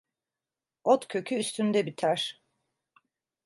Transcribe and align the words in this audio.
Ot 0.83 1.07
kökü 1.07 1.35
üstünde 1.35 1.85
biter. 1.85 2.41